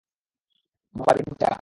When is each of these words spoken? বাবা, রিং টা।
বাবা, 0.95 1.11
রিং 1.13 1.29
টা। 1.39 1.49